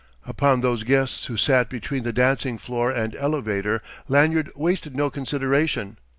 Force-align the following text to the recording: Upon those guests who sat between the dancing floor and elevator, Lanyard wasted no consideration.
Upon 0.25 0.61
those 0.61 0.81
guests 0.81 1.27
who 1.27 1.37
sat 1.37 1.69
between 1.69 2.01
the 2.01 2.11
dancing 2.11 2.57
floor 2.57 2.89
and 2.89 3.13
elevator, 3.15 3.83
Lanyard 4.07 4.49
wasted 4.55 4.95
no 4.95 5.11
consideration. 5.11 5.99